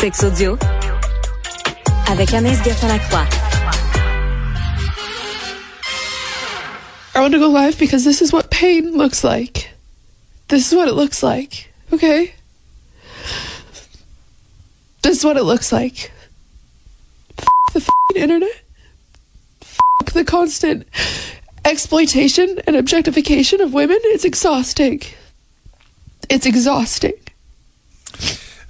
Sex 0.00 0.22
audio 0.22 0.56
avec 2.06 2.32
Anaïs 2.32 2.62
Gertin-Lacroix. 2.62 3.26
I 7.14 7.20
want 7.20 7.32
to 7.32 7.40
go 7.40 7.48
live 7.48 7.76
because 7.80 8.04
this 8.04 8.22
is 8.22 8.32
what 8.32 8.48
pain 8.50 8.96
looks 8.96 9.24
like. 9.24 9.70
This 10.46 10.68
is 10.68 10.74
what 10.76 10.86
it 10.86 10.94
looks 10.94 11.22
like. 11.22 11.72
Okay? 11.92 12.32
This 15.02 15.18
is 15.18 15.24
what 15.24 15.36
it 15.36 15.42
looks 15.42 15.72
like. 15.72 16.12
F- 17.36 17.74
the 17.74 17.80
f***ing 17.80 18.22
internet. 18.22 18.62
F- 19.62 20.14
the 20.14 20.24
constant 20.24 20.86
exploitation 21.64 22.60
and 22.68 22.76
objectification 22.76 23.60
of 23.60 23.74
women. 23.74 23.98
It's 24.04 24.24
exhausting. 24.24 25.02
It's 26.30 26.46
exhausting. 26.46 27.14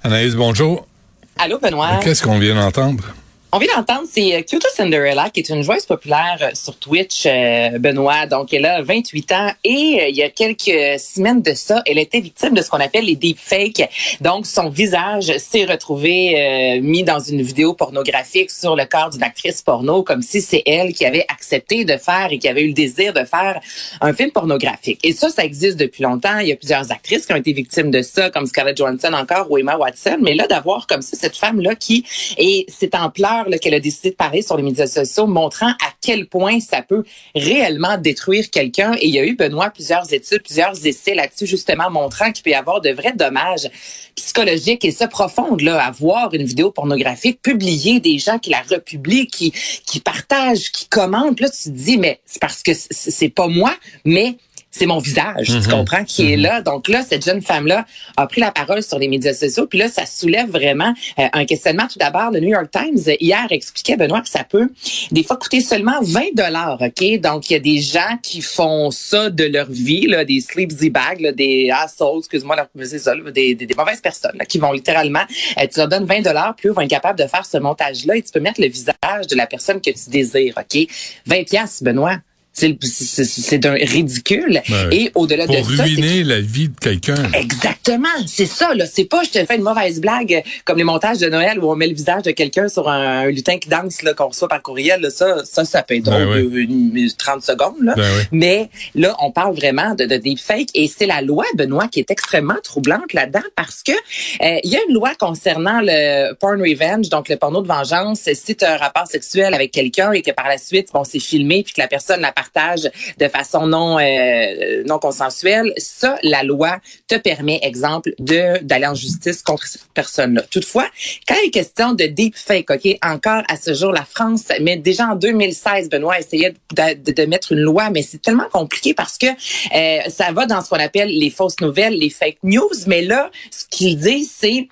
Anaïs, 0.03 0.35
bonjour. 0.35 0.88
Allô, 1.37 1.59
Benoît? 1.59 1.97
Qu'est-ce 2.03 2.23
qu'on 2.23 2.39
vient 2.39 2.55
d'entendre? 2.55 3.03
On 3.51 3.57
vient 3.57 3.75
d'entendre, 3.75 4.07
c'est 4.07 4.35
euh, 4.35 4.41
Kyoto 4.43 4.67
Cinderella, 4.75 5.31
qui 5.31 5.39
est 5.39 5.49
une 5.49 5.63
joueuse 5.63 5.83
populaire 5.83 6.37
euh, 6.39 6.49
sur 6.53 6.77
Twitch, 6.77 7.23
euh, 7.25 7.79
Benoît. 7.79 8.27
Donc, 8.27 8.53
elle 8.53 8.67
a 8.67 8.83
28 8.83 9.31
ans 9.31 9.51
et 9.63 10.07
il 10.07 10.15
y 10.15 10.21
a 10.21 10.29
quelques 10.29 10.99
semaines 10.99 11.41
de 11.41 11.55
ça, 11.55 11.81
elle 11.87 11.97
était 11.97 12.19
victime 12.19 12.53
de 12.53 12.61
ce 12.61 12.69
qu'on 12.69 12.79
appelle 12.79 13.05
les 13.05 13.15
deepfakes. 13.15 13.89
Donc, 14.21 14.45
son 14.45 14.69
visage 14.69 15.35
s'est 15.39 15.65
retrouvé 15.65 16.79
mis 16.81 17.03
dans 17.03 17.19
une 17.19 17.41
vidéo 17.41 17.73
pornographique 17.73 18.51
sur 18.51 18.75
le 18.75 18.85
corps 18.85 19.09
d'une 19.09 19.23
actrice 19.23 19.63
porno, 19.63 20.03
comme 20.03 20.21
si 20.21 20.41
c'est 20.41 20.61
elle 20.65 20.93
qui 20.93 21.05
avait 21.05 21.25
accepté 21.27 21.85
de 21.85 21.97
faire 21.97 22.27
et 22.31 22.37
qui 22.37 22.47
avait 22.47 22.61
eu 22.61 22.67
le 22.67 22.73
désir 22.73 23.13
de 23.13 23.23
faire 23.23 23.59
un 24.01 24.13
film 24.13 24.31
pornographique. 24.31 24.99
Et 25.03 25.11
ça, 25.11 25.29
ça 25.29 25.43
existe 25.43 25.77
depuis 25.77 26.03
longtemps. 26.03 26.37
Il 26.39 26.47
y 26.47 26.51
a 26.51 26.55
plusieurs 26.55 26.91
actrices 26.91 27.25
qui 27.25 27.33
ont 27.33 27.37
été 27.37 27.53
victimes 27.53 27.89
de 27.89 28.01
ça, 28.03 28.29
comme 28.29 28.45
Scarlett 28.45 28.77
Johansson 28.77 29.13
encore 29.13 29.49
ou 29.49 29.57
Emma 29.57 29.75
Watson. 29.75 30.17
Mais 30.21 30.35
là, 30.35 30.45
d'avoir 30.47 30.85
comme 30.85 31.01
ça 31.01 31.17
cette 31.17 31.35
femme-là 31.35 31.75
qui 31.75 32.05
est, 32.37 32.65
c'est 32.69 32.93
en 32.95 33.09
pleurs 33.09 33.38
qu'elle 33.61 33.73
a 33.73 33.79
décidé 33.79 34.11
de 34.11 34.15
parler 34.15 34.41
sur 34.41 34.57
les 34.57 34.63
médias 34.63 34.87
sociaux, 34.87 35.27
montrant 35.27 35.69
à 35.69 35.93
quel 36.01 36.27
point 36.27 36.59
ça 36.59 36.81
peut 36.81 37.03
réellement 37.35 37.97
détruire 37.97 38.49
quelqu'un. 38.49 38.93
Et 38.99 39.07
il 39.07 39.13
y 39.13 39.19
a 39.19 39.25
eu, 39.25 39.35
Benoît, 39.35 39.69
plusieurs 39.69 40.11
études, 40.13 40.43
plusieurs 40.43 40.85
essais 40.85 41.15
là-dessus, 41.15 41.47
justement, 41.47 41.89
montrant 41.89 42.31
qu'il 42.31 42.43
peut 42.43 42.51
y 42.51 42.55
avoir 42.55 42.81
de 42.81 42.91
vrais 42.91 43.13
dommages 43.13 43.69
psychologiques 44.15 44.85
et 44.85 44.91
ça 44.91 45.07
profonde, 45.07 45.61
là, 45.61 45.83
à 45.83 45.91
voir 45.91 46.33
une 46.33 46.43
vidéo 46.43 46.71
pornographique, 46.71 47.41
publier 47.41 47.99
des 47.99 48.17
gens 48.17 48.39
qui 48.39 48.49
la 48.49 48.61
republient, 48.61 49.27
qui, 49.27 49.51
qui 49.85 49.99
partagent, 49.99 50.71
qui 50.71 50.87
commentent. 50.87 51.39
Là, 51.39 51.49
tu 51.49 51.69
te 51.69 51.69
dis, 51.69 51.97
mais 51.97 52.19
c'est 52.25 52.41
parce 52.41 52.63
que 52.63 52.71
c'est 52.73 53.29
pas 53.29 53.47
moi, 53.47 53.73
mais 54.05 54.37
c'est 54.71 54.85
mon 54.85 54.99
visage, 54.99 55.47
tu 55.47 55.53
Mhm. 55.53 55.67
comprends, 55.67 56.03
qui 56.03 56.31
est 56.31 56.37
Mhm. 56.37 56.43
là. 56.43 56.61
Donc 56.61 56.87
là, 56.87 57.03
cette 57.07 57.25
jeune 57.25 57.41
femme-là 57.41 57.85
a 58.17 58.27
pris 58.27 58.39
la 58.41 58.51
parole 58.51 58.83
sur 58.83 58.99
les 58.99 59.07
médias 59.07 59.33
sociaux. 59.33 59.65
Puis 59.67 59.79
là, 59.79 59.87
ça 59.89 60.05
soulève 60.05 60.49
vraiment 60.49 60.93
euh, 61.17 61.27
un 61.33 61.45
questionnement. 61.45 61.87
Tout 61.91 61.99
d'abord, 61.99 62.31
le 62.31 62.39
New 62.39 62.49
York 62.49 62.69
Times, 62.71 62.99
euh, 63.07 63.15
hier, 63.19 63.47
expliquait, 63.49 63.97
Benoît, 63.97 64.21
que 64.21 64.29
ça 64.29 64.43
peut 64.43 64.69
des 65.11 65.23
fois 65.23 65.37
coûter 65.37 65.61
seulement 65.61 65.99
20 66.01 66.33
dollars, 66.35 66.79
OK? 66.81 67.19
Donc, 67.19 67.49
il 67.49 67.53
y 67.53 67.55
a 67.55 67.59
des 67.59 67.79
gens 67.79 68.17
qui 68.21 68.41
font 68.41 68.91
ça 68.91 69.29
de 69.29 69.43
leur 69.45 69.69
vie, 69.69 70.05
là, 70.07 70.23
des 70.23 70.39
sleepsy 70.41 70.89
bags, 70.89 71.19
là, 71.19 71.31
des 71.31 71.69
assholes, 71.71 72.19
excuse-moi, 72.19 72.55
là, 72.55 72.67
c'est 72.83 72.99
ça, 72.99 73.15
là, 73.15 73.31
des, 73.31 73.55
des, 73.55 73.65
des 73.65 73.75
mauvaises 73.75 74.01
personnes 74.01 74.35
là, 74.37 74.45
qui 74.45 74.57
vont 74.59 74.71
littéralement, 74.71 75.23
euh, 75.59 75.65
tu 75.71 75.79
leur 75.79 75.87
donnes 75.87 76.05
20 76.05 76.21
dollars, 76.21 76.55
puis 76.55 76.69
eux 76.69 76.71
vont 76.71 76.81
être 76.81 76.89
capables 76.89 77.17
de 77.19 77.27
faire 77.27 77.45
ce 77.45 77.57
montage-là 77.57 78.15
et 78.17 78.21
tu 78.21 78.31
peux 78.31 78.39
mettre 78.39 78.61
le 78.61 78.67
visage 78.67 79.27
de 79.29 79.35
la 79.35 79.47
personne 79.47 79.81
que 79.81 79.91
tu 79.91 80.09
désires, 80.09 80.53
OK? 80.57 80.87
20 81.25 81.43
piastres, 81.43 81.83
Benoît. 81.83 82.17
C'est 82.59 83.57
d'un 83.57 83.73
ridicule. 83.73 84.61
Ouais. 84.69 84.95
Et 84.95 85.11
au-delà 85.15 85.47
de 85.47 85.53
ça, 85.53 85.59
c'est 85.77 85.83
ruiner 85.83 86.23
la 86.23 86.39
vie 86.41 86.69
de 86.69 86.75
quelqu'un. 86.79 87.15
Exactement, 87.33 88.07
c'est 88.27 88.45
ça 88.45 88.73
là. 88.73 88.85
C'est 88.85 89.05
pas 89.05 89.23
je 89.23 89.29
te 89.29 89.45
fais 89.45 89.55
une 89.55 89.63
mauvaise 89.63 89.99
blague 89.99 90.43
comme 90.65 90.77
les 90.77 90.83
montages 90.83 91.17
de 91.19 91.27
Noël 91.29 91.59
où 91.59 91.71
on 91.71 91.75
met 91.75 91.87
le 91.87 91.93
visage 91.95 92.23
de 92.23 92.31
quelqu'un 92.31 92.67
sur 92.69 92.89
un, 92.89 93.21
un 93.21 93.27
lutin 93.31 93.57
qui 93.57 93.69
danse 93.69 94.01
là 94.01 94.13
qu'on 94.13 94.27
reçoit 94.27 94.47
par 94.47 94.61
courriel. 94.61 95.01
Là, 95.01 95.09
ça, 95.09 95.43
ça, 95.45 95.65
ça 95.65 95.83
peut 95.83 95.95
être 95.95 96.03
drôle, 96.03 96.27
Ben 96.51 96.57
une- 96.57 96.95
une 96.95 97.11
30 97.11 97.43
secondes 97.43 97.81
là. 97.81 97.93
Ben. 97.95 98.05
Mais 98.31 98.69
là, 98.95 99.15
on 99.21 99.31
parle 99.31 99.55
vraiment 99.55 99.95
de, 99.95 100.05
de 100.05 100.17
deepfake 100.17 100.69
et 100.73 100.87
c'est 100.87 101.05
la 101.05 101.21
loi 101.21 101.45
Benoît 101.55 101.87
qui 101.87 101.99
est 101.99 102.11
extrêmement 102.11 102.57
troublante 102.63 103.13
là-dedans 103.13 103.43
parce 103.55 103.83
que 103.83 103.91
euh, 103.91 104.59
il 104.63 104.71
y 104.71 104.75
a 104.75 104.79
une 104.87 104.93
loi 104.93 105.11
concernant 105.19 105.81
le 105.81 106.33
porn 106.33 106.59
revenge, 106.61 107.09
donc 107.09 107.29
le 107.29 107.37
porno 107.37 107.61
de 107.61 107.67
vengeance. 107.67 108.29
Si 108.33 108.55
tu 108.55 108.65
as 108.65 108.73
un 108.73 108.77
rapport 108.77 109.07
sexuel 109.07 109.53
avec 109.53 109.71
quelqu'un 109.71 110.11
et 110.11 110.21
que 110.21 110.31
par 110.31 110.47
la 110.47 110.57
suite, 110.57 110.89
bon, 110.93 111.03
c'est 111.03 111.19
filmé 111.19 111.63
puis 111.63 111.73
que 111.73 111.81
la 111.81 111.87
personne 111.87 112.21
la 112.21 112.31
de 112.55 113.27
façon 113.27 113.67
non 113.67 113.97
euh, 113.99 114.83
non 114.85 114.99
consensuelle, 114.99 115.73
ça, 115.77 116.17
la 116.23 116.43
loi 116.43 116.79
te 117.07 117.15
permet, 117.15 117.59
exemple, 117.63 118.13
de 118.19 118.59
d'aller 118.63 118.87
en 118.87 118.95
justice 118.95 119.41
contre 119.41 119.65
cette 119.67 119.81
personne-là. 119.93 120.43
Toutefois, 120.51 120.87
quand 121.27 121.35
il 121.43 121.47
est 121.47 121.51
question 121.51 121.93
de 121.93 122.05
deepfake, 122.05 122.69
ok, 122.69 122.97
encore 123.03 123.43
à 123.49 123.55
ce 123.55 123.73
jour, 123.73 123.91
la 123.91 124.05
France, 124.05 124.43
mais 124.61 124.77
déjà 124.77 125.07
en 125.07 125.15
2016, 125.15 125.89
Benoît 125.89 126.19
essayait 126.19 126.53
de, 126.75 126.93
de- 127.03 127.11
de 127.11 127.25
mettre 127.25 127.51
une 127.51 127.59
loi, 127.59 127.89
mais 127.89 128.01
c'est 128.01 128.21
tellement 128.21 128.47
compliqué 128.51 128.93
parce 128.93 129.17
que 129.17 129.27
euh, 129.27 129.99
ça 130.09 130.31
va 130.31 130.45
dans 130.45 130.61
ce 130.61 130.69
qu'on 130.69 130.77
appelle 130.79 131.09
les 131.09 131.29
fausses 131.29 131.59
nouvelles, 131.61 131.93
les 131.97 132.09
fake 132.09 132.37
news. 132.43 132.69
Mais 132.87 133.01
là, 133.01 133.29
ce 133.51 133.65
qu'il 133.69 133.97
dit, 133.97 134.25
c'est 134.25 134.67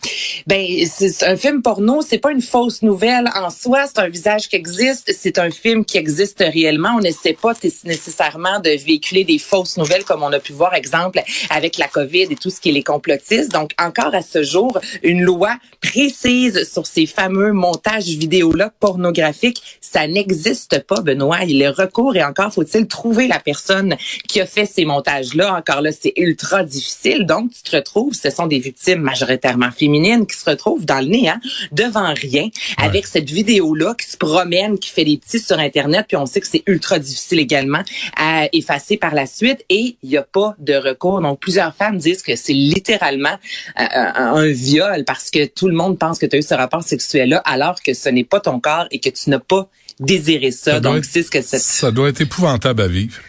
ben 0.47 0.65
c'est 0.87 1.23
un 1.25 1.35
film 1.35 1.61
porno, 1.61 2.01
c'est 2.01 2.17
pas 2.17 2.31
une 2.31 2.41
fausse 2.41 2.81
nouvelle 2.81 3.29
en 3.35 3.49
soi, 3.49 3.85
c'est 3.87 3.99
un 3.99 4.09
visage 4.09 4.47
qui 4.49 4.55
existe, 4.55 5.11
c'est 5.17 5.37
un 5.39 5.51
film 5.51 5.85
qui 5.85 5.97
existe 5.97 6.39
réellement. 6.39 6.95
On 6.97 6.99
n'essaie 6.99 7.33
pas 7.33 7.53
t- 7.55 7.66
nécessairement 7.83 8.59
de 8.59 8.69
véhiculer 8.69 9.23
des 9.23 9.37
fausses 9.37 9.77
nouvelles 9.77 10.03
comme 10.03 10.23
on 10.23 10.31
a 10.31 10.39
pu 10.39 10.53
voir, 10.53 10.73
exemple, 10.73 11.21
avec 11.49 11.77
la 11.77 11.87
COVID 11.87 12.23
et 12.23 12.35
tout 12.35 12.49
ce 12.49 12.59
qui 12.59 12.69
est 12.69 12.73
les 12.73 12.83
complotistes. 12.83 13.51
Donc, 13.51 13.71
encore 13.79 14.13
à 14.13 14.21
ce 14.21 14.43
jour, 14.43 14.79
une 15.03 15.21
loi 15.21 15.57
précise 15.81 16.69
sur 16.71 16.85
ces 16.85 17.05
fameux 17.05 17.53
montages 17.53 18.05
vidéo-là 18.05 18.71
pornographiques, 18.79 19.61
ça 19.81 20.07
n'existe 20.07 20.85
pas, 20.85 21.01
Benoît. 21.01 21.43
Il 21.45 21.61
est 21.61 21.69
recours 21.69 22.15
et 22.15 22.23
encore 22.23 22.53
faut-il 22.53 22.87
trouver 22.87 23.27
la 23.27 23.39
personne 23.39 23.95
qui 24.27 24.41
a 24.41 24.45
fait 24.45 24.65
ces 24.65 24.85
montages-là. 24.85 25.55
Encore 25.55 25.81
là, 25.81 25.91
c'est 25.91 26.13
ultra 26.17 26.63
difficile. 26.63 27.25
Donc, 27.25 27.51
tu 27.51 27.63
te 27.63 27.75
retrouves, 27.75 28.13
ce 28.13 28.29
sont 28.29 28.47
des 28.47 28.59
victimes 28.59 29.01
majoritairement 29.01 29.71
féminines 29.71 30.25
qui 30.25 30.37
se 30.37 30.49
retrouvent 30.49 30.85
dans 30.85 30.99
le 30.99 31.07
néant, 31.07 31.39
devant 31.71 32.13
rien, 32.13 32.49
avec 32.77 33.07
cette 33.07 33.29
vidéo-là 33.29 33.95
qui 33.99 34.09
se 34.09 34.17
promène, 34.17 34.79
qui 34.79 34.89
fait 34.89 35.05
des 35.05 35.17
petits 35.17 35.39
sur 35.39 35.59
Internet, 35.59 36.05
puis 36.07 36.17
on 36.17 36.25
sait 36.25 36.41
que 36.41 36.47
c'est 36.47 36.63
ultra 36.67 36.99
difficile 36.99 37.39
également 37.47 37.83
à 38.17 38.47
effacer 38.51 38.97
par 38.97 39.13
la 39.15 39.25
suite 39.25 39.63
et 39.69 39.97
il 40.03 40.09
n'y 40.09 40.17
a 40.17 40.23
pas 40.23 40.55
de 40.59 40.75
recours. 40.75 41.21
Donc, 41.21 41.39
plusieurs 41.39 41.73
femmes 41.73 41.97
disent 41.97 42.21
que 42.21 42.35
c'est 42.35 42.53
littéralement 42.53 43.37
euh, 43.79 43.83
un, 44.23 44.35
un 44.35 44.51
viol 44.51 45.03
parce 45.05 45.31
que 45.31 45.45
tout 45.45 45.67
le 45.67 45.75
monde 45.81 45.97
pense 45.97 46.19
que 46.19 46.25
tu 46.25 46.35
as 46.35 46.39
eu 46.39 46.43
ce 46.43 46.53
rapport 46.53 46.83
sexuel-là 46.83 47.41
alors 47.45 47.77
que 47.85 47.93
ce 47.93 48.09
n'est 48.09 48.25
pas 48.33 48.39
ton 48.39 48.59
corps 48.59 48.87
et 48.91 48.99
que 48.99 49.09
tu 49.09 49.29
n'as 49.29 49.39
pas 49.39 49.69
désiré 49.99 50.51
ça. 50.51 50.73
Ça 50.73 50.79
Donc, 50.79 51.05
c'est 51.05 51.23
ce 51.23 51.31
que 51.31 51.41
c'est. 51.41 51.59
Ça 51.59 51.91
doit 51.91 52.09
être 52.09 52.21
épouvantable 52.21 52.81
à 52.81 52.87
vivre. 52.87 53.19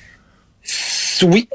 Oui. 1.22 1.48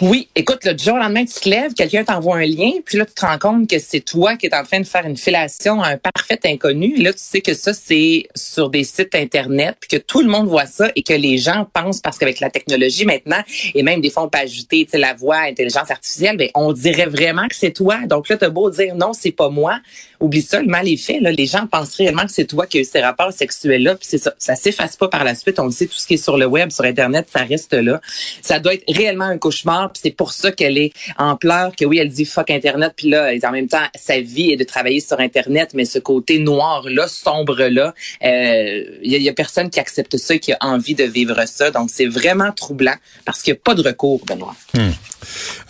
Oui. 0.00 0.28
Écoute, 0.36 0.64
le 0.64 0.78
jour 0.78 0.94
au 0.94 0.98
lendemain, 0.98 1.24
tu 1.24 1.40
te 1.40 1.48
lèves, 1.48 1.74
quelqu'un 1.74 2.04
t'envoie 2.04 2.36
un 2.36 2.46
lien, 2.46 2.70
puis 2.84 2.98
là, 2.98 3.04
tu 3.04 3.14
te 3.14 3.26
rends 3.26 3.38
compte 3.38 3.68
que 3.68 3.80
c'est 3.80 3.98
toi 3.98 4.36
qui 4.36 4.46
es 4.46 4.54
en 4.54 4.62
train 4.62 4.78
de 4.78 4.86
faire 4.86 5.04
une 5.04 5.16
fellation 5.16 5.82
à 5.82 5.88
un 5.88 5.96
parfait 5.96 6.38
inconnu. 6.44 6.94
Là, 6.98 7.12
tu 7.12 7.18
sais 7.18 7.40
que 7.40 7.52
ça, 7.52 7.74
c'est 7.74 8.28
sur 8.36 8.70
des 8.70 8.84
sites 8.84 9.16
Internet, 9.16 9.76
puis 9.80 9.88
que 9.88 9.96
tout 9.96 10.20
le 10.20 10.28
monde 10.28 10.46
voit 10.46 10.66
ça 10.66 10.88
et 10.94 11.02
que 11.02 11.14
les 11.14 11.38
gens 11.38 11.66
pensent, 11.72 12.00
parce 12.00 12.16
qu'avec 12.16 12.38
la 12.38 12.48
technologie 12.48 13.06
maintenant, 13.06 13.42
et 13.74 13.82
même 13.82 14.00
des 14.00 14.10
fois, 14.10 14.22
on 14.22 14.28
peut 14.28 14.38
ajouter 14.38 14.86
la 14.92 15.14
voix, 15.14 15.38
intelligence 15.38 15.90
artificielle, 15.90 16.36
ben, 16.36 16.48
on 16.54 16.72
dirait 16.72 17.06
vraiment 17.06 17.48
que 17.48 17.56
c'est 17.56 17.72
toi. 17.72 17.98
Donc 18.06 18.28
là, 18.28 18.36
t'as 18.36 18.50
beau 18.50 18.70
dire 18.70 18.94
non, 18.94 19.12
c'est 19.12 19.32
pas 19.32 19.48
moi. 19.48 19.80
Oublie 20.20 20.42
ça, 20.42 20.60
le 20.60 20.68
mal 20.68 20.86
est 20.86 20.96
fait. 20.96 21.18
Là. 21.18 21.32
Les 21.32 21.46
gens 21.46 21.66
pensent 21.66 21.96
réellement 21.96 22.24
que 22.24 22.32
c'est 22.32 22.44
toi 22.44 22.66
qui 22.66 22.78
as 22.78 22.80
eu 22.82 22.84
ces 22.84 23.00
rapports 23.00 23.32
sexuels-là, 23.32 23.96
puis 23.96 24.06
c'est 24.08 24.18
ça. 24.18 24.32
Ça 24.38 24.54
s'efface 24.54 24.96
pas 24.96 25.08
par 25.08 25.24
la 25.24 25.34
suite. 25.34 25.58
On 25.58 25.64
le 25.64 25.72
sait, 25.72 25.86
tout 25.86 25.98
ce 25.98 26.06
qui 26.06 26.14
est 26.14 26.22
sur 26.22 26.36
le 26.36 26.46
web, 26.46 26.70
sur 26.70 26.84
Internet, 26.84 27.26
ça 27.32 27.42
reste 27.42 27.74
là. 27.74 28.00
Ça 28.42 28.60
doit 28.60 28.74
être 28.74 28.84
réellement 28.88 29.24
un 29.24 29.38
cauchemar 29.38 29.87
genre, 29.88 29.92
puis 29.92 30.00
c'est 30.04 30.10
pour 30.10 30.32
ça 30.32 30.52
qu'elle 30.52 30.78
est 30.78 30.92
en 31.16 31.36
pleurs, 31.36 31.74
que 31.74 31.84
oui, 31.84 31.98
elle 31.98 32.08
dit 32.08 32.24
fuck 32.24 32.50
Internet, 32.50 32.92
puis 32.96 33.08
là, 33.10 33.30
en 33.44 33.50
même 33.52 33.68
temps, 33.68 33.86
sa 33.98 34.20
vie 34.20 34.50
est 34.52 34.56
de 34.56 34.64
travailler 34.64 35.00
sur 35.00 35.18
Internet, 35.20 35.70
mais 35.74 35.84
ce 35.84 35.98
côté 35.98 36.38
noir-là, 36.38 37.08
sombre-là, 37.08 37.94
il 38.22 38.98
y, 39.02 39.14
a- 39.14 39.18
y 39.18 39.28
a 39.28 39.32
personne 39.32 39.70
qui 39.70 39.80
accepte 39.80 40.16
ça 40.16 40.34
et 40.34 40.38
qui 40.38 40.52
a 40.52 40.58
envie 40.60 40.94
de 40.94 41.04
vivre 41.04 41.36
ça. 41.46 41.70
Donc, 41.70 41.90
c'est 41.92 42.06
vraiment 42.06 42.52
troublant 42.52 42.94
parce 43.24 43.42
qu'il 43.42 43.52
n'y 43.52 43.58
a 43.58 43.60
pas 43.62 43.74
de 43.74 43.82
recours, 43.82 44.24
Benoît. 44.26 44.54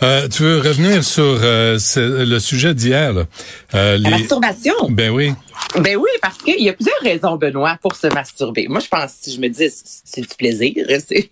Euh, 0.03 0.27
tu 0.29 0.43
veux 0.43 0.59
revenir 0.59 1.03
sur 1.03 1.23
euh, 1.23 1.77
le 1.95 2.39
sujet 2.39 2.73
d'hier, 2.73 3.13
là. 3.13 3.25
Euh, 3.73 3.97
La 3.97 4.09
les... 4.09 4.17
masturbation? 4.17 4.73
Ben 4.89 5.09
oui. 5.09 5.31
Ben 5.79 5.97
oui, 5.97 6.09
parce 6.21 6.37
qu'il 6.37 6.61
y 6.63 6.69
a 6.69 6.73
plusieurs 6.73 6.99
raisons, 7.01 7.35
Benoît, 7.35 7.77
pour 7.81 7.95
se 7.95 8.07
masturber. 8.07 8.67
Moi, 8.69 8.79
je 8.79 8.87
pense, 8.87 9.11
si 9.21 9.33
je 9.33 9.39
me 9.41 9.47
dis, 9.49 9.67
c'est 10.05 10.21
du 10.21 10.27
plaisir, 10.37 10.73
c'est 11.07 11.29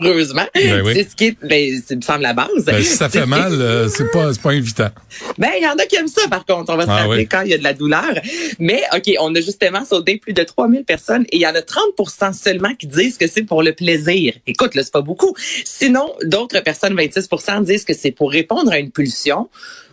heureusement, 0.00 0.46
Ben 0.54 0.82
oui. 0.84 0.92
c'est 0.94 1.10
ce 1.10 1.16
qui 1.16 1.24
est, 1.26 1.36
ben, 1.42 1.80
me 1.96 2.00
semble 2.00 2.22
la 2.22 2.32
base. 2.32 2.64
Ben, 2.64 2.82
si 2.82 2.94
ça 2.96 3.08
fait 3.08 3.18
ce 3.18 3.24
qui- 3.24 3.28
mal, 3.30 3.52
euh, 3.60 3.88
c'est 3.88 4.10
pas, 4.10 4.32
c'est 4.32 4.40
pas 4.42 4.50
invitant. 4.50 4.90
Ben, 5.38 5.50
il 5.58 5.62
y 5.64 5.66
en 5.66 5.74
a 5.76 5.86
qui 5.86 5.96
aiment 5.96 6.06
ça, 6.08 6.28
par 6.28 6.44
contre. 6.46 6.72
On 6.72 6.76
va 6.76 6.84
se 6.84 6.90
Ah 6.90 6.96
rappeler 7.02 7.22
oui. 7.22 7.28
quand 7.28 7.40
il 7.42 7.50
y 7.50 7.54
a 7.54 7.58
de 7.58 7.64
la 7.64 7.72
douleur. 7.74 8.14
Mais, 8.58 8.82
OK, 8.94 9.10
on 9.20 9.34
a 9.34 9.40
justement 9.40 9.84
sauté 9.84 10.18
plus 10.18 10.32
de 10.32 10.42
3000 10.42 10.84
personnes 10.84 11.24
et 11.30 11.36
il 11.36 11.40
y 11.42 11.46
en 11.46 11.54
a 11.54 11.60
30% 11.62 12.32
seulement 12.32 12.74
qui 12.74 12.86
disent 12.86 13.18
que 13.18 13.26
c'est 13.26 13.42
pour 13.42 13.62
le 13.62 13.72
plaisir. 13.72 14.34
Écoute, 14.46 14.74
là, 14.74 14.82
c'est 14.84 14.92
pas 14.92 15.02
beaucoup. 15.02 15.34
Sinon, 15.64 16.12
d'autres 16.22 16.60
personnes, 16.60 16.94
26 16.94 17.28
disent 17.62 17.84
que 17.84 17.94
c'est 17.94 18.12
pour 18.12 18.30
répondre 18.30 18.70
à 18.72 18.78
une 18.78 18.90
pulsion. 18.90 19.48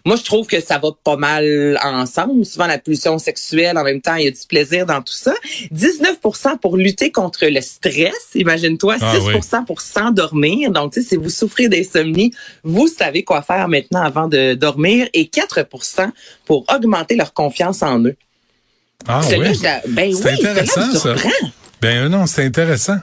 Moi, 0.05 0.15
je 0.15 0.23
trouve 0.23 0.47
que 0.47 0.59
ça 0.59 0.77
va 0.77 0.89
pas 1.03 1.15
mal 1.15 1.77
ensemble. 1.83 2.45
Souvent, 2.45 2.67
la 2.67 2.77
pulsion 2.77 3.17
sexuelle, 3.19 3.77
en 3.77 3.83
même 3.83 4.01
temps, 4.01 4.15
il 4.15 4.25
y 4.25 4.27
a 4.27 4.31
du 4.31 4.45
plaisir 4.47 4.85
dans 4.85 5.01
tout 5.01 5.13
ça. 5.13 5.33
19% 5.73 6.57
pour 6.59 6.77
lutter 6.77 7.11
contre 7.11 7.45
le 7.45 7.61
stress, 7.61 8.13
imagine-toi. 8.35 8.97
6 8.97 9.03
Ah 9.03 9.13
oui. 9.21 9.33
pour 9.65 9.81
s'endormir. 9.81 10.71
Donc, 10.71 10.93
tu 10.93 11.01
sais, 11.01 11.09
si 11.09 11.15
vous 11.15 11.29
souffrez 11.29 11.69
d'insomnie, 11.69 12.33
vous 12.63 12.87
savez 12.87 13.23
quoi 13.23 13.41
faire 13.41 13.67
maintenant 13.67 14.01
avant 14.01 14.27
de 14.27 14.53
dormir. 14.53 15.07
Et 15.13 15.25
4% 15.25 16.09
pour 16.45 16.65
augmenter 16.73 17.15
leur 17.15 17.33
confiance 17.33 17.83
en 17.83 17.99
eux. 18.03 18.15
Ah 19.07 19.21
oui. 19.29 19.37
ben 19.87 20.13
C'est 20.13 20.25
oui, 20.25 20.33
intéressant, 20.33 20.91
ça. 20.93 21.15
Ben 21.81 22.05
euh, 22.05 22.09
non, 22.09 22.27
c'est 22.27 22.45
intéressant. 22.45 22.97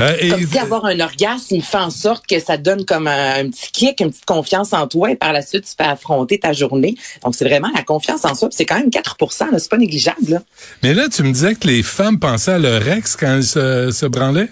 Euh, 0.00 0.16
et, 0.20 0.28
Comme 0.30 0.46
si 0.46 0.58
avoir 0.58 0.84
un 0.84 0.98
orgasme 1.00 1.60
fait 1.60 1.76
en 1.78 1.90
sorte 1.90 2.26
que 2.26 2.38
ça 2.40 2.56
donne 2.56 2.84
comme 2.84 3.06
un, 3.06 3.40
un 3.44 3.50
petit 3.50 3.70
kick, 3.72 4.00
une 4.00 4.10
petite 4.10 4.24
confiance 4.24 4.72
en 4.72 4.86
toi 4.86 5.10
et 5.10 5.16
par 5.16 5.32
la 5.32 5.42
suite, 5.42 5.64
tu 5.68 5.76
peux 5.76 5.84
affronter 5.84 6.38
ta 6.38 6.52
journée. 6.52 6.94
Donc, 7.24 7.34
c'est 7.34 7.44
vraiment 7.44 7.70
la 7.74 7.82
confiance 7.82 8.24
en 8.24 8.34
soi. 8.34 8.48
C'est 8.50 8.66
quand 8.66 8.78
même 8.78 8.90
4 8.90 9.16
là, 9.52 9.58
c'est 9.58 9.70
pas 9.70 9.76
négligeable. 9.76 10.18
Là. 10.28 10.38
mais 10.82 10.94
là, 10.94 11.08
tu 11.08 11.22
me 11.22 11.32
disais 11.32 11.54
que 11.54 11.66
les 11.66 11.82
femmes 11.82 12.18
pensaient 12.18 12.52
à 12.52 12.58
leur 12.58 12.86
ex 12.88 13.16
quand 13.16 13.34
elles 13.34 13.44
se, 13.44 13.90
se 13.90 14.06
branlaient? 14.06 14.48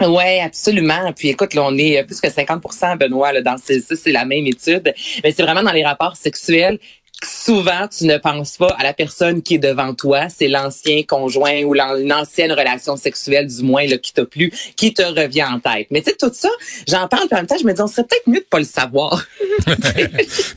Ouais, 0.00 0.40
absolument. 0.42 1.12
Puis 1.14 1.28
écoute, 1.28 1.54
là, 1.54 1.62
on 1.64 1.76
est 1.78 2.04
plus 2.04 2.20
que 2.20 2.28
50% 2.28 2.98
Benoît, 2.98 3.32
là, 3.32 3.40
dans 3.40 3.56
ce- 3.56 3.80
ça, 3.80 3.94
c'est 3.96 4.12
la 4.12 4.24
même 4.26 4.46
étude. 4.46 4.92
Mais 5.24 5.32
c'est 5.34 5.42
vraiment 5.42 5.62
dans 5.62 5.72
les 5.72 5.84
rapports 5.84 6.16
sexuels. 6.16 6.78
Souvent, 7.24 7.88
tu 7.88 8.04
ne 8.04 8.18
penses 8.18 8.56
pas 8.58 8.76
à 8.78 8.82
la 8.82 8.92
personne 8.92 9.40
qui 9.42 9.54
est 9.54 9.58
devant 9.58 9.94
toi, 9.94 10.28
c'est 10.28 10.48
l'ancien 10.48 11.02
conjoint 11.02 11.62
ou 11.62 11.72
l'an- 11.72 11.96
une 11.96 12.12
ancienne 12.12 12.52
relation 12.52 12.96
sexuelle, 12.96 13.46
du 13.46 13.62
moins, 13.62 13.86
là, 13.86 13.96
qui 13.96 14.12
t'a 14.12 14.26
plu, 14.26 14.52
qui 14.76 14.92
te 14.92 15.02
revient 15.02 15.44
en 15.44 15.58
tête. 15.58 15.86
Mais 15.90 16.02
tu 16.02 16.10
sais, 16.10 16.16
tout 16.20 16.30
ça, 16.32 16.50
j'en 16.86 17.08
parle, 17.08 17.26
en 17.32 17.36
même 17.36 17.46
temps, 17.46 17.56
je 17.58 17.64
me 17.64 17.72
dis, 17.72 17.80
on 17.80 17.86
serait 17.86 18.04
peut-être 18.04 18.26
mieux 18.28 18.40
de 18.40 18.46
pas 18.48 18.58
le 18.58 18.64
savoir. 18.66 19.24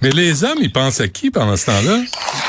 Mais 0.02 0.10
les 0.12 0.44
hommes, 0.44 0.58
ils 0.62 0.72
pensent 0.72 1.00
à 1.00 1.08
qui 1.08 1.32
pendant 1.32 1.56
ce 1.56 1.68
temps-là? 1.68 2.02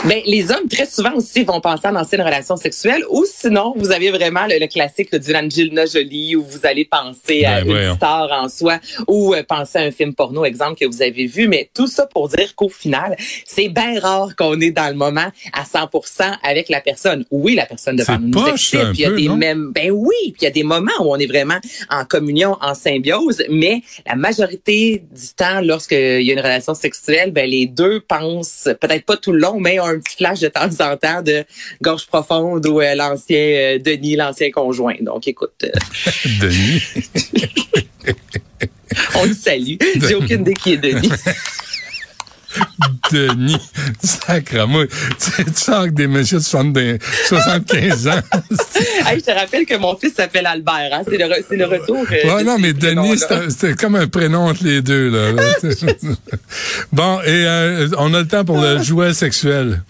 Ben, 0.05 0.21
les 0.27 0.51
hommes, 0.51 0.67
très 0.69 0.87
souvent 0.87 1.15
aussi, 1.15 1.45
vont 1.45 1.61
penser 1.61 1.87
à 1.87 1.93
l'ancienne 1.93 2.23
relation 2.23 2.56
sexuelle 2.56 3.05
ou 3.11 3.25
sinon, 3.33 3.75
vous 3.77 3.93
avez 3.93 4.11
vraiment 4.11 4.47
le, 4.49 4.59
le 4.59 4.67
classique 4.67 5.15
du 5.15 5.35
Angelina 5.35 5.87
Jolie 5.87 6.35
où 6.37 6.43
vous 6.45 6.61
allez 6.65 6.85
penser 6.85 7.45
à 7.45 7.63
Ben, 7.63 7.91
une 7.91 7.95
star 7.97 8.29
en 8.33 8.49
soi 8.49 8.81
ou 9.06 9.35
euh, 9.35 9.43
penser 9.45 9.79
à 9.79 9.83
un 9.83 9.91
film 9.93 10.15
porno, 10.15 10.45
exemple, 10.45 10.79
que 10.81 10.87
vous 10.87 11.03
avez 11.03 11.27
vu. 11.27 11.47
Mais 11.49 11.71
tout 11.75 11.87
ça 11.87 12.06
pour 12.06 12.29
dire 12.29 12.55
qu'au 12.56 12.69
final, 12.69 13.17
c'est 13.47 13.69
bien 13.69 14.00
rare 14.00 14.35
qu'on 14.37 14.61
est 14.61 14.70
dans 14.70 14.88
le 14.88 14.94
moment 14.94 15.31
à 15.52 15.62
100% 15.64 16.38
avec 16.43 16.69
la 16.69 16.81
personne. 16.81 17.25
Oui, 17.31 17.55
la 17.55 17.67
personne 17.67 17.97
devant 17.97 18.19
nous 18.19 18.31
poche, 18.31 18.75
excite, 18.75 18.91
il 18.94 19.00
y 19.00 19.05
a 19.05 19.11
peu, 19.11 19.17
des 19.17 19.29
mêmes, 19.29 19.73
ben 19.73 19.91
oui, 19.91 20.14
puis 20.32 20.38
il 20.41 20.44
y 20.44 20.47
a 20.49 20.50
des 20.50 20.62
moments 20.62 20.91
où 21.00 21.12
on 21.12 21.17
est 21.17 21.26
vraiment 21.26 21.58
en 21.88 22.05
communion, 22.05 22.56
en 22.61 22.75
symbiose, 22.75 23.43
mais 23.49 23.82
la 24.06 24.17
majorité 24.17 25.02
du 25.11 25.29
temps, 25.37 25.61
lorsqu'il 25.62 26.23
y 26.23 26.31
a 26.31 26.32
une 26.32 26.41
relation 26.41 26.75
sexuelle, 26.75 27.32
ben 27.32 27.49
les 27.49 27.67
deux 27.67 28.00
pensent, 28.00 28.69
peut-être 28.81 29.05
pas 29.05 29.17
tout 29.17 29.32
le 29.32 29.38
long, 29.38 29.61
mais 29.61 29.79
ont 29.81 29.85
un 29.85 29.99
petit 29.99 30.17
flash 30.17 30.41
de 30.41 30.49
temps 30.49 30.69
en 30.81 30.96
temps 30.96 31.23
de 31.23 31.44
gorge 31.81 32.06
profonde 32.06 32.67
ou 32.67 32.81
euh, 32.81 32.94
l'ancien 32.94 33.38
euh, 33.38 33.79
Denis, 33.79 34.17
l'ancien 34.17 34.50
conjoint. 34.50 34.94
Donc, 35.00 35.26
écoute, 35.29 35.64
euh, 35.64 35.70
Denis. 36.41 36.82
on 39.17 39.25
le 39.25 39.35
salue. 39.35 39.76
J'ai 39.96 40.14
aucune 40.14 40.43
idée 40.43 40.55
qui 40.55 40.73
est 40.75 40.79
Denis. 40.79 41.11
Denis. 43.12 43.56
Sacre-moi. 44.02 44.87
Tu, 44.87 45.44
tu 45.44 45.52
sors 45.55 45.87
des 45.88 46.06
messieurs 46.06 46.38
de 46.38 46.43
70 46.44 46.99
75 47.29 48.08
ans. 48.08 48.20
Hey, 49.06 49.19
je 49.20 49.25
te 49.25 49.31
rappelle 49.31 49.67
que 49.67 49.76
mon 49.76 49.97
fils 49.97 50.14
s'appelle 50.14 50.47
Albert. 50.47 50.91
Hein? 50.93 51.02
C'est 51.08 51.17
le, 51.19 51.25
re- 51.25 51.43
c'est 51.49 51.56
le 51.56 51.64
retour. 51.67 52.05
euh, 52.11 52.35
Ouais, 52.37 52.44
non, 52.44 52.58
mais 52.58 52.73
Denis, 52.73 53.20
c'est 53.50 53.79
comme 53.79 53.94
un 53.97 54.06
prénom 54.06 54.49
entre 54.49 54.64
les 54.64 54.82
deux. 54.82 55.11
Là, 55.11 55.32
là. 55.32 55.43
bon, 56.93 57.20
et 57.23 57.26
euh, 57.47 57.88
on 57.99 58.12
a 58.14 58.20
le 58.20 58.26
temps 58.29 58.44
pour 58.44 58.61
le 58.61 58.82
jouet 58.82 59.12
sexuel. 59.14 59.82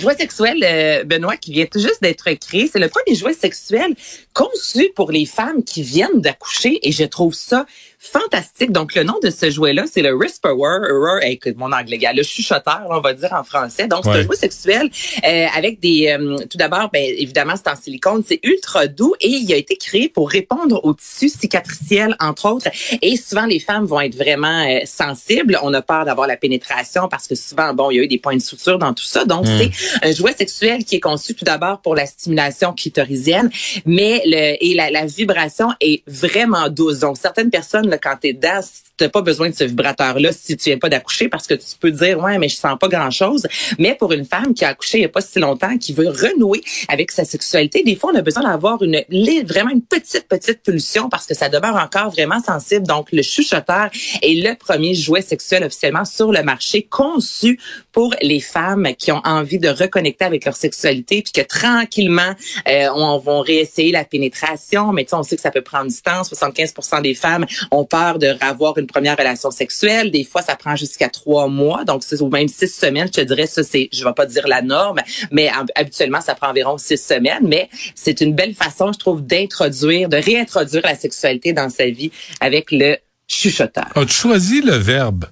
Jouet 0.00 0.16
sexuel, 0.16 0.56
euh, 0.64 1.04
Benoît, 1.04 1.36
qui 1.36 1.52
vient 1.52 1.66
tout 1.66 1.78
juste 1.78 2.02
d'être 2.02 2.28
créé, 2.34 2.68
c'est 2.72 2.80
le 2.80 2.88
premier 2.88 3.16
jouet 3.16 3.32
sexuel 3.34 3.94
conçu 4.32 4.90
pour 4.96 5.12
les 5.12 5.24
femmes 5.26 5.62
qui 5.64 5.82
viennent 5.82 6.20
d'accoucher 6.20 6.78
et 6.82 6.90
je 6.92 7.04
trouve 7.04 7.32
ça 7.34 7.64
fantastique. 8.12 8.70
Donc, 8.72 8.94
le 8.94 9.02
nom 9.02 9.18
de 9.22 9.30
ce 9.30 9.50
jouet-là, 9.50 9.84
c'est 9.90 10.02
le 10.02 10.12
Whisperer, 10.14 11.30
écoute, 11.30 11.54
mon 11.56 11.72
anglais, 11.72 11.98
gars, 11.98 12.12
le 12.12 12.22
chuchoteur, 12.22 12.82
on 12.90 13.00
va 13.00 13.12
dire 13.14 13.32
en 13.32 13.44
français. 13.44 13.86
Donc, 13.88 14.00
c'est 14.04 14.10
Ouais. 14.10 14.18
un 14.18 14.22
jouet 14.22 14.36
sexuel 14.36 14.90
euh, 15.26 15.46
avec 15.56 15.80
des... 15.80 16.08
euh, 16.08 16.36
tout 16.50 16.58
d'abord, 16.58 16.90
ben, 16.92 17.02
évidemment, 17.02 17.54
c'est 17.56 17.68
en 17.70 17.76
silicone, 17.76 18.22
c'est 18.26 18.40
ultra 18.42 18.86
doux 18.86 19.14
et 19.20 19.28
il 19.28 19.52
a 19.52 19.56
été 19.56 19.76
créé 19.76 20.08
pour 20.08 20.30
répondre 20.30 20.80
au 20.84 20.94
tissu 20.94 21.28
cicatriciel, 21.28 22.14
entre 22.20 22.50
autres. 22.50 22.68
Et 23.02 23.16
souvent, 23.16 23.46
les 23.46 23.58
femmes 23.60 23.86
vont 23.86 24.00
être 24.00 24.14
vraiment 24.16 24.64
euh, 24.68 24.80
sensibles. 24.84 25.58
On 25.62 25.72
a 25.74 25.82
peur 25.82 26.04
d'avoir 26.04 26.26
la 26.26 26.36
pénétration 26.36 27.08
parce 27.08 27.26
que 27.26 27.34
souvent, 27.34 27.72
bon, 27.74 27.90
il 27.90 27.96
y 27.96 28.00
a 28.00 28.02
eu 28.02 28.08
des 28.08 28.18
points 28.18 28.36
de 28.36 28.42
suture 28.42 28.78
dans 28.78 28.92
tout 28.92 29.04
ça. 29.04 29.24
Donc, 29.24 29.46
c'est 29.46 29.70
un 30.02 30.12
jouet 30.12 30.34
sexuel 30.36 30.84
qui 30.84 30.96
est 30.96 31.00
conçu 31.00 31.34
tout 31.34 31.44
d'abord 31.44 31.80
pour 31.80 31.94
la 31.94 32.06
stimulation 32.06 32.72
clitoridienne, 32.72 33.50
mais 33.86 34.22
le, 34.26 34.56
et 34.64 34.74
la, 34.74 34.90
la 34.90 35.06
vibration 35.06 35.68
est 35.80 36.02
vraiment 36.06 36.68
douce. 36.68 37.00
Donc, 37.00 37.16
certaines 37.16 37.50
personnes, 37.50 37.88
là, 37.94 37.98
quand 37.98 38.16
t'es 38.20 38.32
dedans, 38.32 38.60
t'as 38.96 39.08
pas 39.08 39.22
besoin 39.22 39.50
de 39.50 39.54
ce 39.54 39.64
vibrateur-là 39.64 40.32
si 40.32 40.56
tu 40.56 40.70
viens 40.70 40.78
pas 40.78 40.88
d'accoucher 40.88 41.28
parce 41.28 41.46
que 41.46 41.54
tu 41.54 41.66
peux 41.80 41.90
dire, 41.90 42.18
ouais, 42.20 42.38
mais 42.38 42.48
je 42.48 42.56
sens 42.56 42.78
pas 42.78 42.88
grand-chose. 42.88 43.46
Mais 43.78 43.94
pour 43.94 44.12
une 44.12 44.24
femme 44.24 44.54
qui 44.54 44.64
a 44.64 44.68
accouché 44.68 44.98
il 44.98 45.02
y 45.02 45.06
a 45.06 45.08
pas 45.08 45.20
si 45.20 45.38
longtemps, 45.38 45.76
qui 45.78 45.92
veut 45.92 46.08
renouer 46.08 46.62
avec 46.88 47.10
sa 47.10 47.24
sexualité, 47.24 47.82
des 47.82 47.96
fois, 47.96 48.12
on 48.12 48.16
a 48.16 48.22
besoin 48.22 48.44
d'avoir 48.44 48.82
une, 48.82 49.02
vraiment 49.46 49.70
une 49.70 49.82
petite, 49.82 50.28
petite 50.28 50.62
pulsion 50.62 51.08
parce 51.08 51.26
que 51.26 51.34
ça 51.34 51.48
demeure 51.48 51.76
encore 51.76 52.10
vraiment 52.10 52.40
sensible. 52.40 52.86
Donc, 52.86 53.10
le 53.12 53.22
chuchoteur 53.22 53.90
est 54.22 54.42
le 54.42 54.54
premier 54.54 54.94
jouet 54.94 55.22
sexuel 55.22 55.64
officiellement 55.64 56.04
sur 56.04 56.32
le 56.32 56.42
marché 56.42 56.82
conçu 56.82 57.58
pour 57.92 58.14
les 58.22 58.40
femmes 58.40 58.88
qui 58.98 59.12
ont 59.12 59.22
envie 59.24 59.58
de 59.58 59.68
reconnecter 59.68 60.24
avec 60.24 60.44
leur 60.44 60.56
sexualité 60.56 61.22
puis 61.22 61.32
que 61.32 61.46
tranquillement 61.46 62.34
euh, 62.68 62.88
on 62.94 63.18
va 63.18 63.40
réessayer 63.40 63.92
la 63.92 64.04
pénétration 64.04 64.92
mais 64.92 65.04
tu 65.04 65.10
sais, 65.10 65.16
on 65.16 65.22
sait 65.22 65.36
que 65.36 65.42
ça 65.42 65.50
peut 65.50 65.62
prendre 65.62 65.90
du 65.90 66.02
temps 66.02 66.22
75% 66.22 67.02
des 67.02 67.14
femmes 67.14 67.46
ont 67.70 67.83
peur 67.84 68.18
de 68.18 68.34
avoir 68.40 68.76
une 68.78 68.86
première 68.86 69.16
relation 69.16 69.50
sexuelle. 69.50 70.10
Des 70.10 70.24
fois 70.24 70.42
ça 70.42 70.56
prend 70.56 70.76
jusqu'à 70.76 71.08
trois 71.08 71.48
mois. 71.48 71.84
Donc 71.84 72.02
c'est 72.04 72.20
ou 72.20 72.28
même 72.28 72.48
six 72.48 72.68
semaines. 72.74 73.06
Je 73.08 73.20
te 73.20 73.26
dirais 73.26 73.46
ça 73.46 73.62
c'est 73.62 73.88
je 73.92 74.04
vais 74.04 74.12
pas 74.14 74.26
dire 74.26 74.46
la 74.48 74.62
norme 74.62 75.00
mais 75.30 75.48
hab- 75.48 75.70
habituellement 75.74 76.20
ça 76.20 76.34
prend 76.34 76.48
environ 76.50 76.78
six 76.78 76.98
semaines. 76.98 77.46
Mais 77.46 77.68
c'est 77.94 78.20
une 78.20 78.34
belle 78.34 78.54
façon 78.54 78.92
je 78.92 78.98
trouve 78.98 79.22
d'introduire 79.22 80.08
de 80.08 80.16
réintroduire 80.16 80.82
la 80.84 80.94
sexualité 80.94 81.52
dans 81.52 81.70
sa 81.70 81.86
vie 81.88 82.10
avec 82.40 82.70
le 82.70 82.96
chuchoteur. 83.28 83.90
As-tu 83.94 84.12
choisi 84.12 84.60
le 84.60 84.74
verbe? 84.74 85.26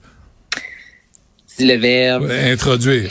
C'est 1.47 1.65
le 1.65 1.77
verbe. 1.77 2.31
Introduire? 2.31 3.11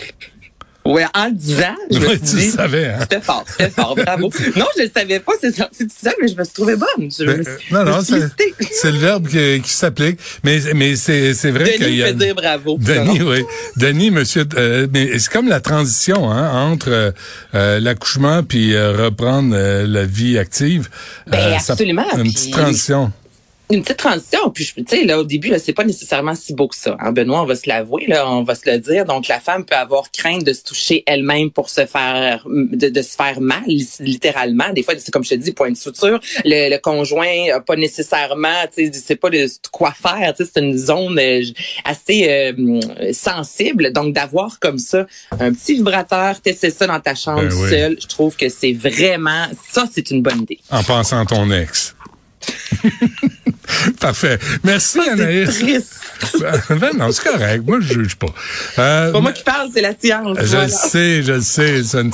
Ouais, 0.84 1.06
en 1.14 1.26
le 1.28 1.34
disant, 1.34 1.76
je 1.92 2.00
me 2.00 2.08
Ouais, 2.08 2.18
suis 2.24 2.38
dit, 2.38 2.50
savais, 2.50 2.88
hein? 2.88 2.98
c'était 3.02 3.22
fort, 3.22 3.46
c'était 3.48 3.70
fort, 3.70 3.96
bravo. 3.96 4.32
non, 4.56 4.66
je 4.76 4.82
le 4.84 4.90
savais 4.96 5.20
pas, 5.20 5.34
c'est 5.40 5.56
sorti 5.56 5.86
tout 5.88 5.94
seul, 6.04 6.14
mais 6.22 6.28
je 6.28 6.36
me 6.36 6.44
suis 6.44 6.54
trouvée 6.54 6.76
bonne. 6.76 7.10
Je 7.12 7.24
me 7.24 7.36
Ben, 7.36 7.44
suis, 7.44 7.76
euh, 7.76 7.84
non, 7.86 7.92
non, 7.92 8.02
c'est 8.02 8.92
le 8.92 8.98
verbe 8.98 9.28
qui, 9.28 9.62
qui 9.62 9.70
s'applique. 9.74 10.20
Mais, 10.44 10.60
mais 10.74 10.96
c'est 10.96 11.36
c'est 11.36 11.52
vrai 11.52 11.74
qu'il 11.74 11.84
Denis 11.86 11.96
y 11.98 12.04
a... 12.04 12.08
peut 12.08 12.14
dire 12.26 12.34
bravo. 12.36 12.78
Denis, 12.80 13.20
Non, 13.20 13.30
oui. 13.30 13.44
Denis, 13.78 14.10
monsieur, 14.10 14.46
euh, 14.58 14.88
mais 14.92 15.20
c'est 15.20 15.32
comme 15.32 15.48
la 15.48 15.60
transition 15.60 16.32
hein, 16.32 16.52
entre 16.72 16.90
euh, 16.90 17.12
euh, 17.54 17.80
l'accouchement 17.80 18.42
puis 18.42 18.74
euh, 18.74 18.92
reprendre 19.06 19.54
euh, 19.56 19.86
la 19.88 20.06
vie 20.06 20.40
active. 20.40 20.90
Ben, 21.28 21.60
ça- 21.60 21.74
absolument, 21.74 22.06
une 22.16 22.24
puis- 22.24 22.34
petite 22.34 22.54
transition. 22.54 23.12
Une 23.72 23.82
petite 23.84 23.98
transition. 23.98 24.50
Puis, 24.50 24.72
tu 24.76 24.84
sais, 24.88 25.04
là, 25.06 25.20
au 25.20 25.24
début, 25.24 25.50
là, 25.50 25.60
c'est 25.60 25.74
pas 25.74 25.84
nécessairement 25.84 26.36
si 26.36 26.54
beau 26.54 26.68
que 26.68 26.76
ça. 26.76 26.98
Hein, 27.00 27.12
Benoît, 27.12 27.42
on 27.42 27.46
va 27.46 27.56
se 27.56 27.68
l'avouer, 27.68 28.06
là, 28.08 28.30
on 28.30 28.44
va 28.44 28.56
se 28.56 28.70
le 28.70 28.78
dire. 28.80 29.06
Donc, 29.06 29.28
la 29.28 29.40
femme 29.40 29.66
peut 29.66 29.76
avoir 29.76 30.12
crainte 30.12 30.44
de 30.44 30.54
se 30.54 30.64
toucher 30.64 31.04
elle-même 31.08 31.52
pour 31.52 31.70
se 31.70 31.86
faire, 31.86 32.46
de, 32.48 32.90
de, 32.90 33.02
se 33.02 33.16
faire 33.16 33.42
mal, 33.42 33.64
littéralement. 34.00 34.70
Des 34.74 34.84
fois, 34.84 34.94
c'est 34.98 35.12
comme 35.12 35.24
je 35.24 35.30
te 35.30 35.36
dis, 35.36 35.52
point 35.52 35.72
de 35.72 35.78
suture. 35.78 36.20
Le, 36.44 36.70
le 36.70 36.78
conjoint 36.78 37.50
a 37.54 37.60
pas 37.60 37.76
nécessairement, 37.76 38.66
tu 38.76 38.86
sais, 38.86 38.92
c'est 38.94 39.16
pas 39.16 39.30
de 39.30 39.48
quoi 39.72 39.92
faire. 39.92 40.34
Tu 40.36 40.44
sais, 40.44 40.52
c'est 40.54 40.62
une 40.62 40.78
zone 40.78 41.18
euh, 41.20 41.42
assez 41.86 42.28
euh, 42.30 43.14
sensible. 43.14 43.92
Donc, 43.94 44.14
d'avoir 44.14 44.60
comme 44.60 44.80
ça 44.80 45.06
un 45.40 45.54
petit 45.54 45.76
vibrateur, 45.76 46.40
tester 46.42 46.70
ça 46.70 46.88
dans 46.88 47.00
ta 47.00 47.16
chambre 47.16 47.44
Ben 47.44 47.54
oui. 47.54 47.70
seule, 47.70 47.98
je 48.00 48.08
trouve 48.08 48.36
que 48.36 48.50
c'est 48.50 48.74
vraiment, 48.74 49.48
ça, 49.70 49.86
c'est 49.92 50.12
une 50.12 50.22
bonne 50.22 50.42
idée. 50.42 50.60
En 50.70 50.84
pensant 50.84 51.22
à 51.22 51.26
ton 51.26 51.50
ex. 51.52 51.96
Parfait. 54.00 54.38
Merci, 54.64 55.00
Anaïs. 55.00 55.60
Triste. 55.60 55.94
Ben 56.70 56.92
non, 56.98 57.12
c'est 57.12 57.24
correct. 57.24 57.64
Moi, 57.66 57.80
je 57.82 57.94
juge 57.94 58.16
pas. 58.16 58.28
Euh, 58.78 59.08
C'est 59.08 59.12
pas 59.14 59.20
moi 59.22 59.32
qui 59.32 59.44
parle, 59.44 59.70
c'est 59.74 59.82
la 59.82 59.94
science. 60.00 60.38
Je 60.40 60.46
voilà. 60.46 60.66
le 60.66 60.72
sais, 60.72 61.24
je 61.24 61.34
le 61.34 61.42
sais. 61.42 61.84
Ce 61.84 61.98
ne, 61.98 62.12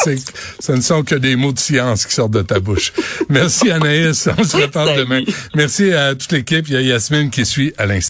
ce 0.60 0.72
ne 0.72 0.82
sont 0.82 1.04
que 1.04 1.16
des 1.16 1.36
mots 1.36 1.52
de 1.52 1.60
science 1.60 2.06
qui 2.06 2.14
sortent 2.14 2.32
de 2.32 2.42
ta 2.42 2.60
bouche. 2.62 2.94
Merci, 3.28 3.70
Anaïs. 3.70 4.30
On 4.38 4.44
se 4.44 4.56
reparle 4.58 4.96
demain. 4.98 5.24
Merci 5.56 5.92
à 5.92 6.16
toute 6.16 6.32
l'équipe. 6.32 6.68
Il 6.70 6.76
y 6.76 6.78
a 6.78 6.82
Yasmine 6.82 7.30
qui 7.30 7.46
suit 7.46 7.74
à 7.78 7.86
l'instant. 7.86 8.06